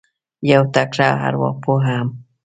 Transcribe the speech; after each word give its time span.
یو 0.51 0.63
تکړه 0.75 1.07
اروا 1.25 1.49
پوه 1.61 1.81
هم 1.87 2.07